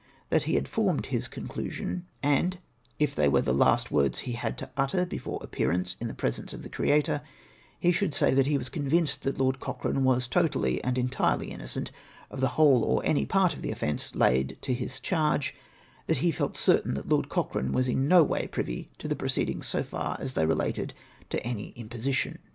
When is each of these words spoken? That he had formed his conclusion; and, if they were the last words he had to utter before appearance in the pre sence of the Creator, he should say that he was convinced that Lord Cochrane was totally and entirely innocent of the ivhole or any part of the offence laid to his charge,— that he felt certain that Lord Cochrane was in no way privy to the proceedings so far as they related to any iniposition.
That 0.31 0.45
he 0.49 0.55
had 0.55 0.67
formed 0.67 1.05
his 1.13 1.27
conclusion; 1.27 2.07
and, 2.23 2.57
if 2.97 3.13
they 3.13 3.29
were 3.29 3.43
the 3.43 3.53
last 3.53 3.91
words 3.91 4.21
he 4.21 4.31
had 4.31 4.57
to 4.57 4.71
utter 4.75 5.05
before 5.05 5.37
appearance 5.43 5.95
in 6.01 6.07
the 6.07 6.15
pre 6.15 6.31
sence 6.31 6.53
of 6.53 6.63
the 6.63 6.69
Creator, 6.69 7.21
he 7.79 7.91
should 7.91 8.15
say 8.15 8.33
that 8.33 8.47
he 8.47 8.57
was 8.57 8.67
convinced 8.67 9.21
that 9.21 9.37
Lord 9.37 9.59
Cochrane 9.59 10.03
was 10.03 10.27
totally 10.27 10.83
and 10.83 10.97
entirely 10.97 11.51
innocent 11.51 11.91
of 12.31 12.41
the 12.41 12.47
ivhole 12.47 12.81
or 12.83 13.05
any 13.05 13.27
part 13.27 13.53
of 13.53 13.61
the 13.61 13.69
offence 13.69 14.15
laid 14.15 14.57
to 14.61 14.73
his 14.73 14.99
charge,— 14.99 15.53
that 16.07 16.17
he 16.25 16.31
felt 16.31 16.57
certain 16.57 16.95
that 16.95 17.09
Lord 17.09 17.29
Cochrane 17.29 17.71
was 17.71 17.87
in 17.87 18.07
no 18.07 18.23
way 18.23 18.47
privy 18.47 18.89
to 18.97 19.07
the 19.07 19.15
proceedings 19.15 19.67
so 19.67 19.83
far 19.83 20.17
as 20.19 20.33
they 20.33 20.47
related 20.47 20.95
to 21.29 21.39
any 21.45 21.73
iniposition. 21.75 22.39